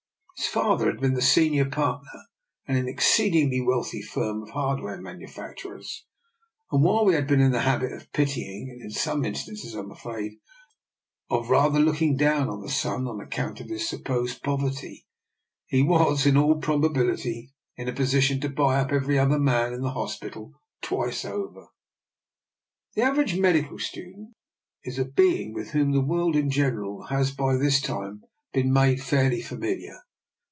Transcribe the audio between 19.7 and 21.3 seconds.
in the hospital twice